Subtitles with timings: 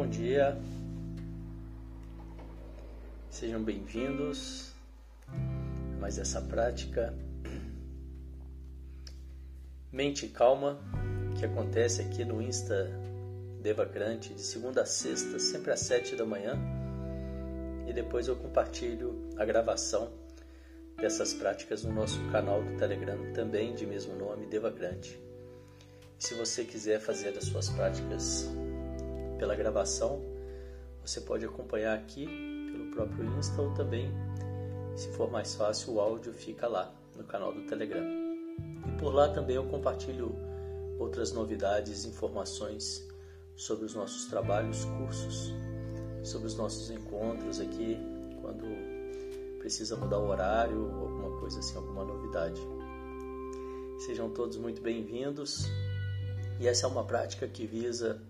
[0.00, 0.58] Bom dia,
[3.28, 4.72] sejam bem-vindos
[5.28, 7.14] a mais essa prática.
[9.92, 10.80] Mente Calma
[11.38, 12.90] que acontece aqui no Insta
[13.60, 16.58] Devacrante de segunda a sexta, sempre às sete da manhã.
[17.86, 20.14] E depois eu compartilho a gravação
[20.96, 25.20] dessas práticas no nosso canal do Telegram também de mesmo nome, Devacrante.
[26.18, 28.48] Se você quiser fazer as suas práticas
[29.40, 30.20] pela gravação,
[31.02, 32.26] você pode acompanhar aqui
[32.70, 34.12] pelo próprio Insta ou também,
[34.94, 38.04] se for mais fácil, o áudio fica lá no canal do Telegram.
[38.86, 40.36] E por lá também eu compartilho
[40.98, 43.08] outras novidades, informações
[43.56, 45.54] sobre os nossos trabalhos, cursos,
[46.22, 47.96] sobre os nossos encontros aqui,
[48.42, 48.66] quando
[49.58, 52.60] precisa mudar o horário ou alguma coisa assim, alguma novidade.
[54.04, 55.64] Sejam todos muito bem-vindos.
[56.58, 58.20] E essa é uma prática que visa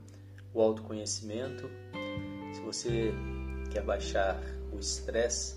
[0.53, 1.70] o autoconhecimento.
[2.55, 3.12] Se você
[3.70, 4.41] quer baixar
[4.73, 5.56] o estresse,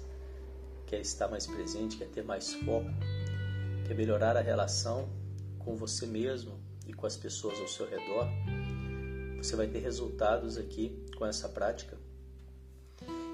[0.85, 2.89] quer estar mais presente, quer ter mais foco,
[3.87, 5.09] quer melhorar a relação
[5.59, 8.27] com você mesmo e com as pessoas ao seu redor,
[9.37, 11.97] você vai ter resultados aqui com essa prática.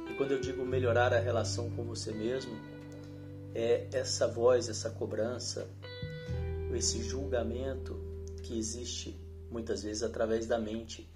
[0.10, 2.52] E quando eu digo melhorar a relação com você mesmo,
[3.54, 5.70] é essa voz, essa cobrança,
[6.74, 8.00] esse julgamento
[8.44, 11.09] que existe muitas vezes através da mente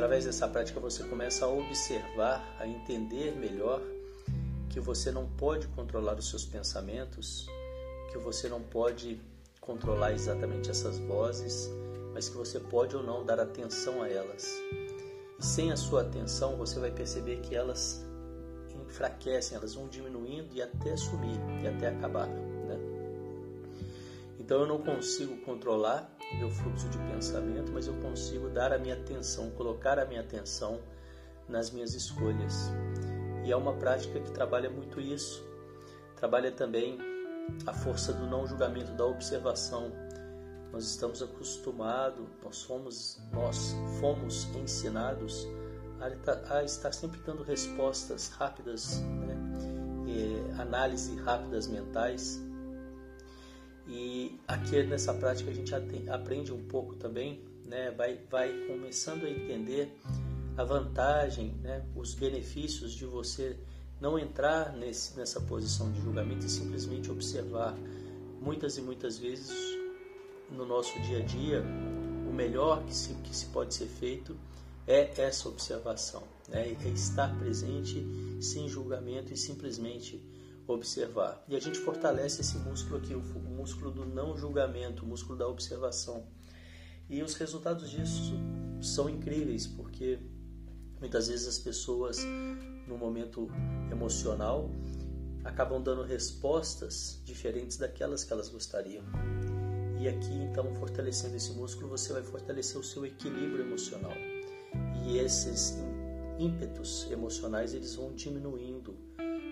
[0.00, 3.82] Através dessa prática você começa a observar, a entender melhor
[4.70, 7.46] que você não pode controlar os seus pensamentos,
[8.10, 9.20] que você não pode
[9.60, 11.68] controlar exatamente essas vozes,
[12.14, 14.50] mas que você pode ou não dar atenção a elas.
[15.38, 18.02] E sem a sua atenção, você vai perceber que elas
[18.82, 22.26] enfraquecem, elas vão diminuindo e até sumir, e até acabar.
[24.50, 28.94] Então eu não consigo controlar meu fluxo de pensamento, mas eu consigo dar a minha
[28.94, 30.80] atenção, colocar a minha atenção
[31.48, 32.68] nas minhas escolhas.
[33.44, 35.40] E é uma prática que trabalha muito isso.
[36.16, 36.98] Trabalha também
[37.64, 39.92] a força do não julgamento, da observação.
[40.72, 45.46] Nós estamos acostumados, nós fomos, nós fomos ensinados
[46.48, 49.36] a, estar sempre dando respostas rápidas, né?
[50.08, 52.49] e, análise rápidas mentais
[53.90, 55.74] e aqui nessa prática a gente
[56.08, 57.90] aprende um pouco também, né?
[57.90, 59.92] vai, vai começando a entender
[60.56, 61.84] a vantagem, né?
[61.96, 63.56] os benefícios de você
[64.00, 67.76] não entrar nesse, nessa posição de julgamento e simplesmente observar.
[68.40, 69.50] Muitas e muitas vezes
[70.48, 74.36] no nosso dia a dia, o melhor que se, que se pode ser feito
[74.86, 76.76] é essa observação, né?
[76.84, 78.06] é estar presente
[78.40, 80.20] sem julgamento e simplesmente
[80.72, 81.44] observar.
[81.48, 85.46] E a gente fortalece esse músculo aqui, o músculo do não julgamento, o músculo da
[85.46, 86.26] observação.
[87.08, 88.34] E os resultados disso
[88.80, 90.18] são incríveis, porque
[91.00, 92.18] muitas vezes as pessoas,
[92.86, 93.48] no momento
[93.90, 94.70] emocional,
[95.44, 99.04] acabam dando respostas diferentes daquelas que elas gostariam.
[100.00, 104.14] E aqui, então, fortalecendo esse músculo, você vai fortalecer o seu equilíbrio emocional.
[105.04, 105.76] E esses
[106.38, 108.79] ímpetos emocionais, eles vão diminuindo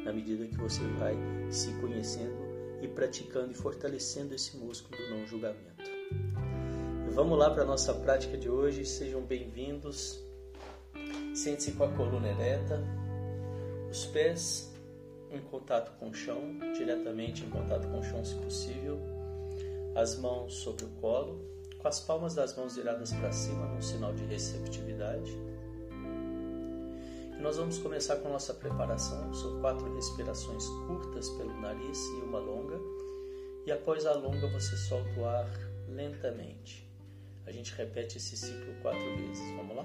[0.09, 1.15] na medida que você vai
[1.51, 2.39] se conhecendo
[2.81, 5.91] e praticando e fortalecendo esse músculo do não julgamento.
[7.13, 10.19] Vamos lá para a nossa prática de hoje, sejam bem-vindos.
[11.35, 12.83] Sente-se com a coluna ereta,
[13.91, 14.73] os pés
[15.31, 18.99] em contato com o chão, diretamente em contato com o chão se possível,
[19.95, 21.39] as mãos sobre o colo,
[21.79, 25.39] com as palmas das mãos viradas para cima, num sinal de receptividade
[27.39, 29.33] e nós vamos começar com nossa preparação.
[29.33, 32.79] São quatro respirações curtas pelo nariz e uma longa.
[33.65, 35.49] E após a longa, você solta o ar
[35.89, 36.85] lentamente.
[37.47, 39.57] A gente repete esse ciclo quatro vezes.
[39.57, 39.85] Vamos lá?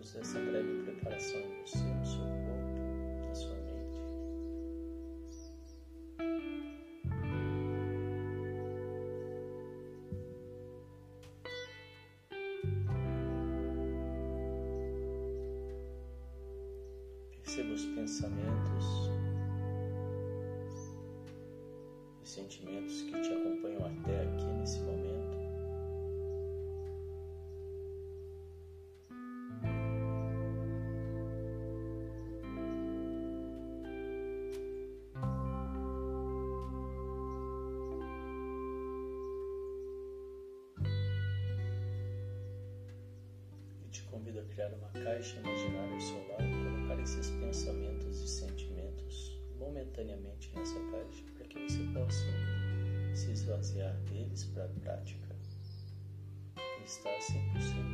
[0.00, 4.00] Dessa breve preparação em você, no seu corpo, na sua mente.
[17.42, 19.10] Perceba os pensamentos
[22.22, 23.09] e sentimentos que
[44.10, 49.40] convido a criar uma caixa imaginária ao seu lado e colocar esses pensamentos e sentimentos
[49.58, 52.26] momentaneamente nessa caixa para que você possa
[53.14, 55.36] se esvaziar deles para a prática.
[56.56, 57.89] E estar 100%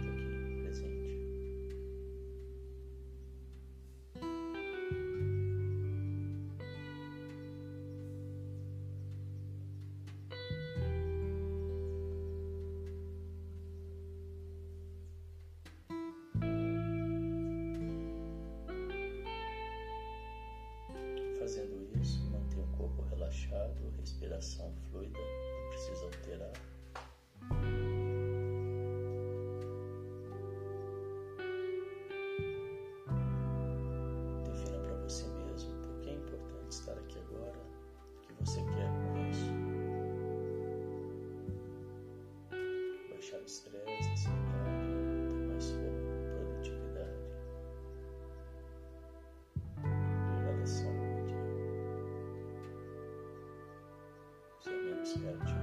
[55.16, 55.55] Ser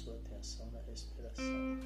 [0.00, 1.76] sua atenção na respiração.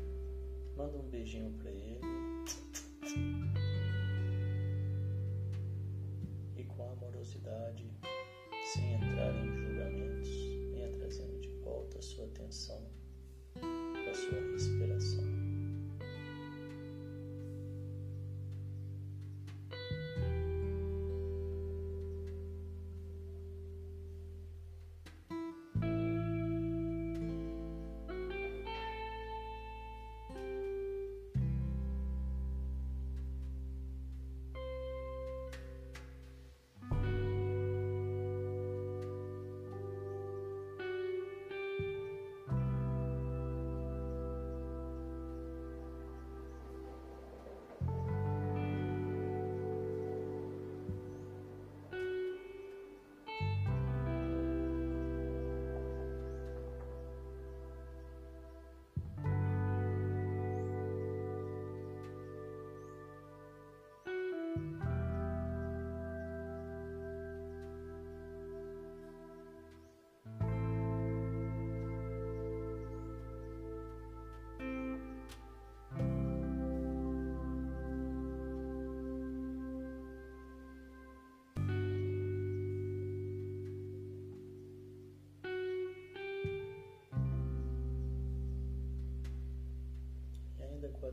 [0.77, 2.01] Manda um beijinho para ele.
[6.57, 7.85] E com amorosidade,
[8.73, 10.29] sem entrar em julgamentos,
[10.73, 12.83] venha trazendo de volta a sua atenção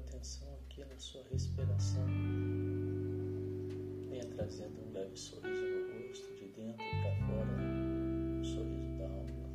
[0.08, 2.06] atenção aqui na sua respiração.
[4.10, 9.50] Venha trazendo um leve sorriso no rosto, de dentro para fora, um sorriso da alma.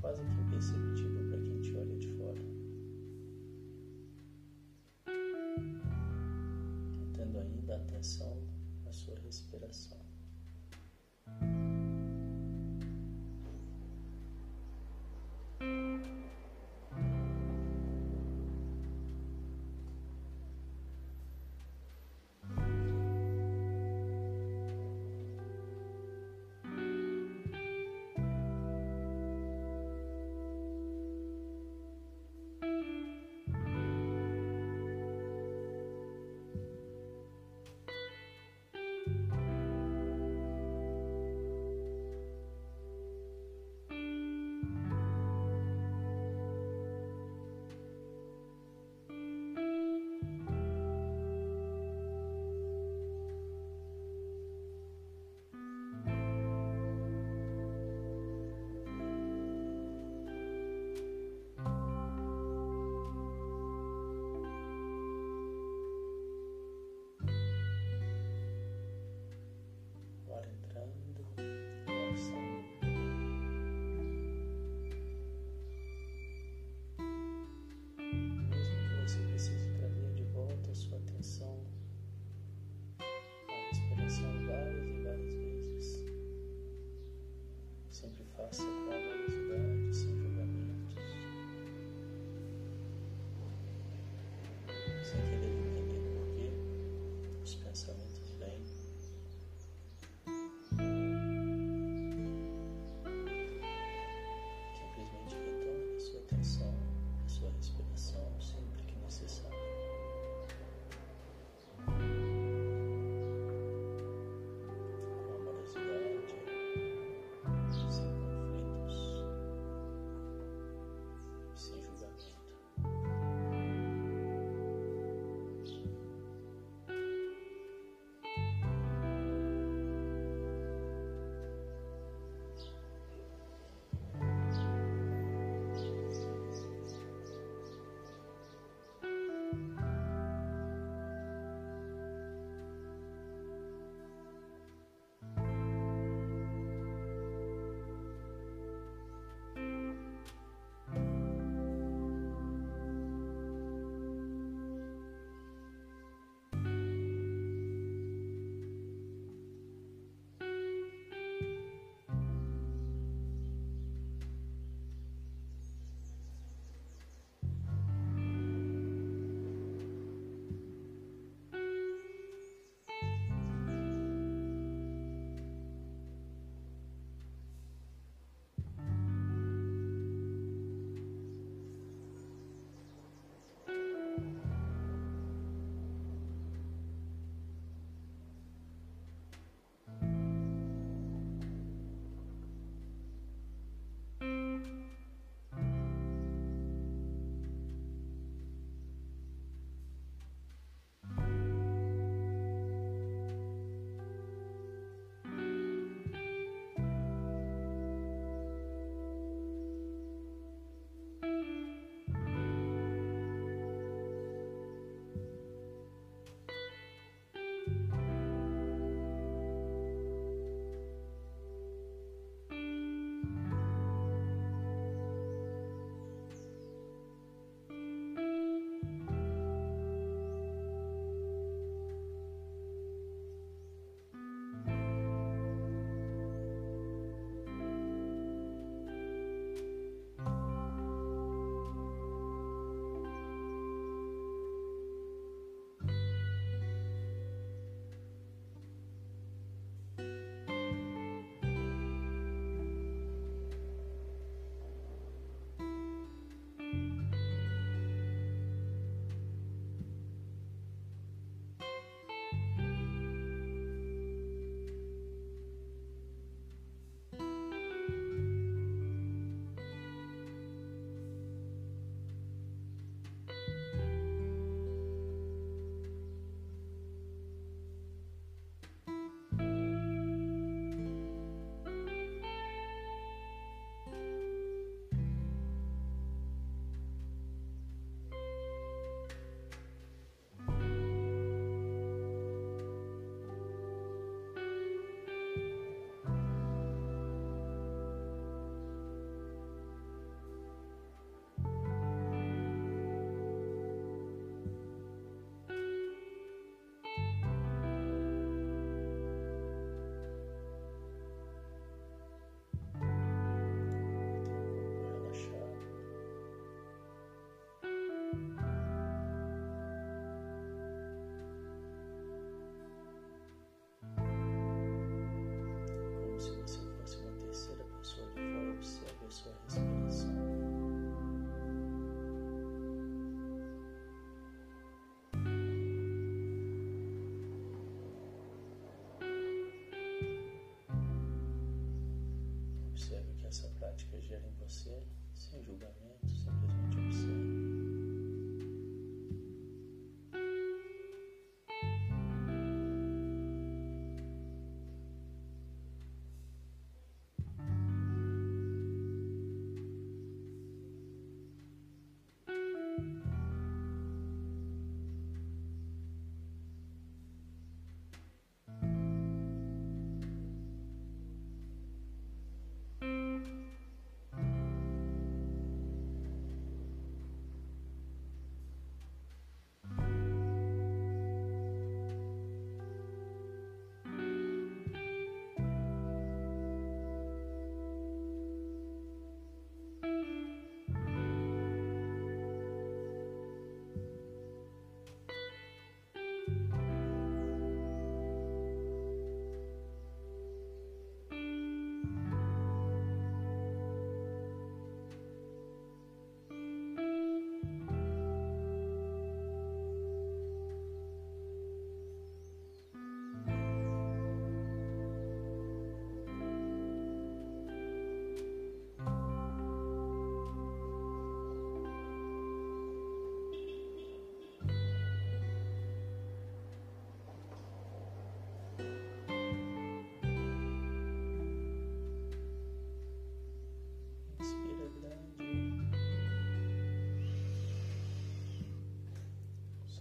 [0.00, 2.42] Quase que imperceptível para quem te olha de fora.
[6.98, 8.36] Mantendo ainda atenção
[8.84, 10.01] na sua respiração.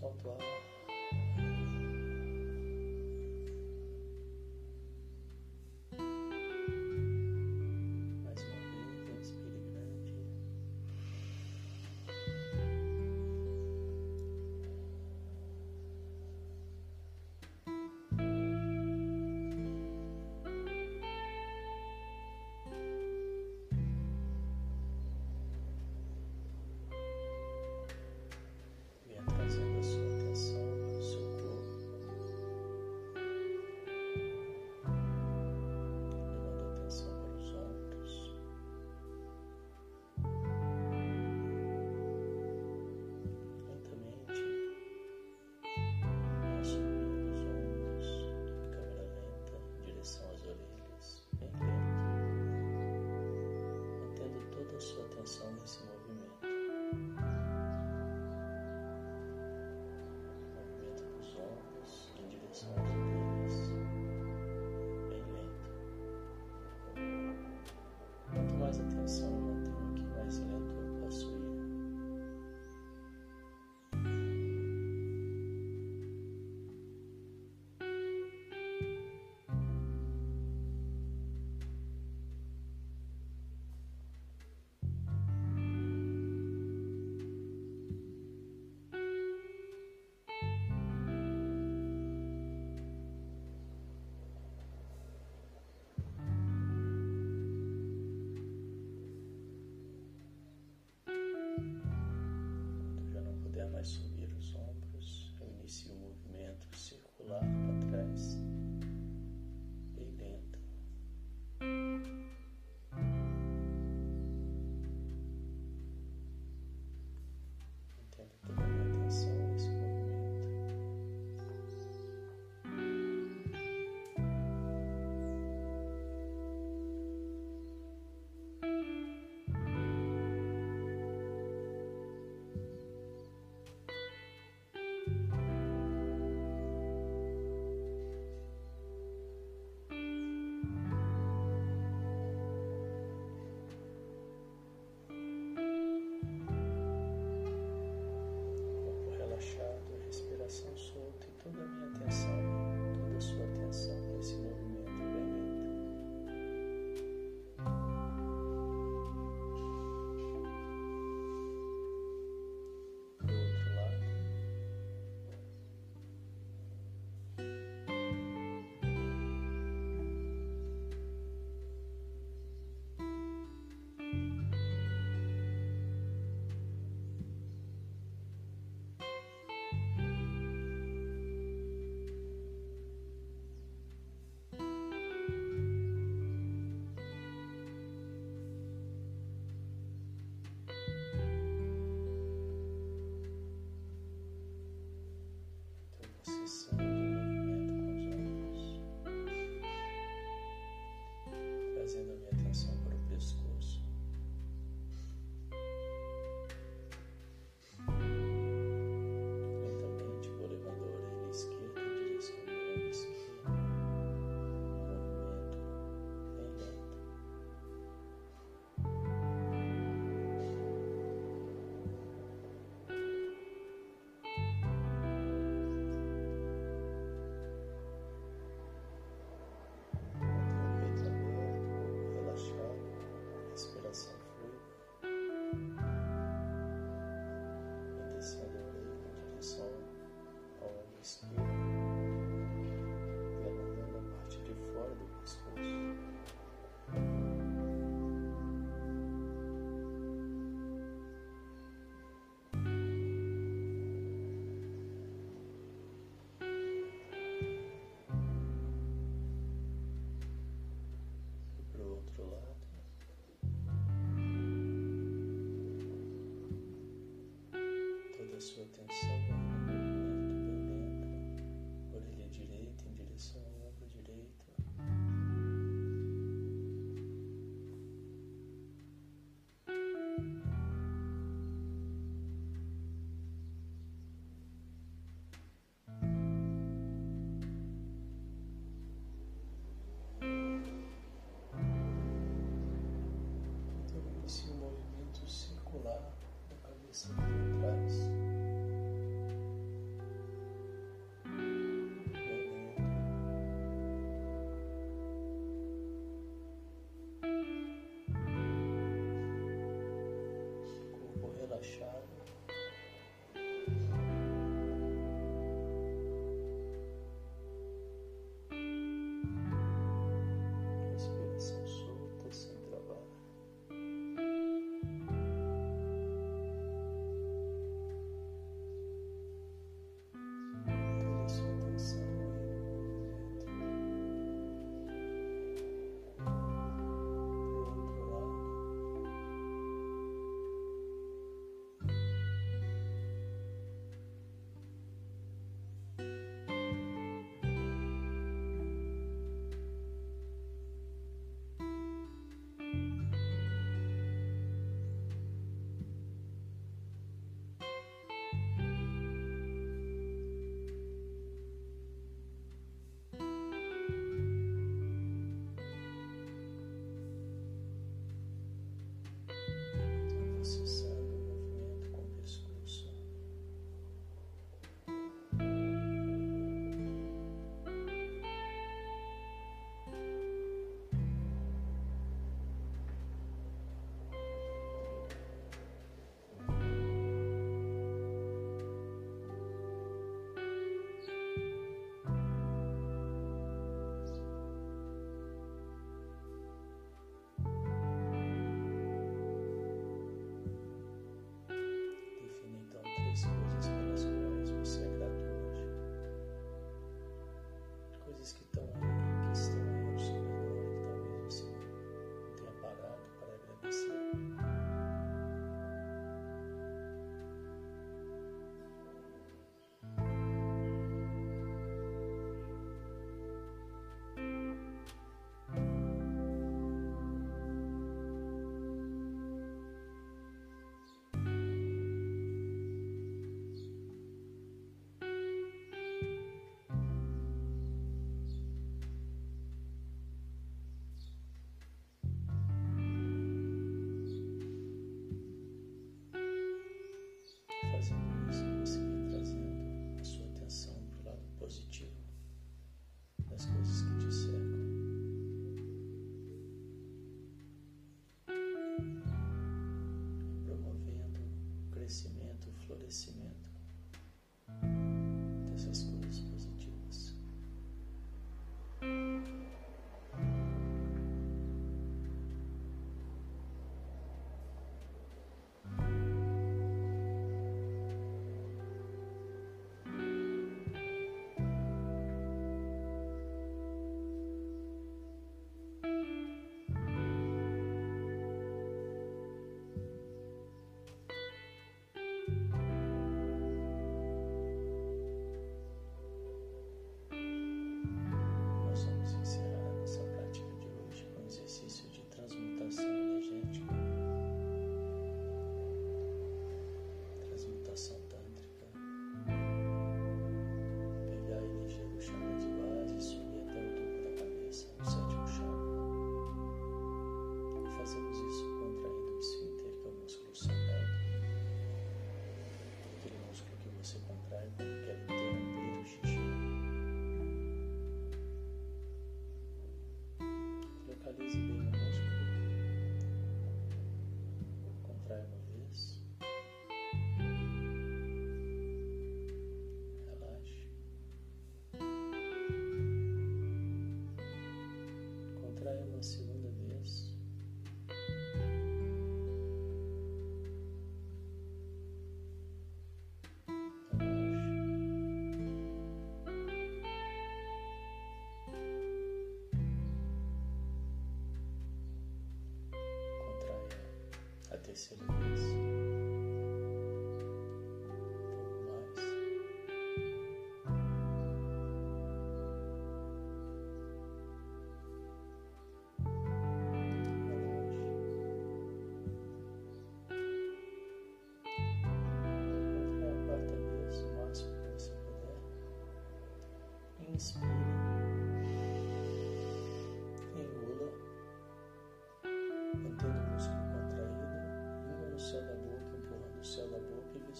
[0.01, 0.70] Solta o
[55.39, 56.00] On this one.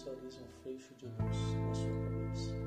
[0.02, 2.61] Visualize um feixe de luz na sua cabeça.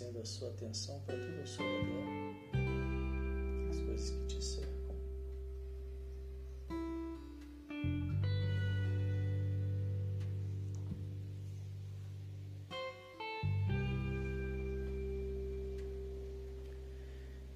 [0.00, 2.04] Trazendo a sua atenção para tudo ao seu redor,
[3.70, 4.70] as coisas que te cercam.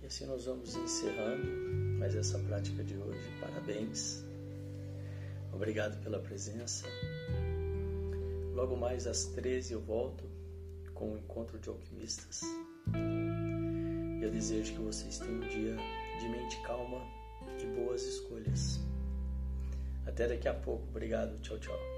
[0.06, 1.46] assim nós vamos encerrando
[1.98, 3.26] mais essa prática de hoje.
[3.40, 4.22] Parabéns.
[5.50, 6.86] Obrigado pela presença.
[8.54, 10.33] Logo mais às 13 eu volto
[10.94, 12.42] com o encontro de alquimistas.
[14.22, 15.76] Eu desejo que vocês tenham um dia
[16.20, 17.00] de mente calma
[17.60, 18.80] e boas escolhas.
[20.06, 20.86] Até daqui a pouco.
[20.88, 21.38] Obrigado.
[21.40, 21.93] Tchau, tchau.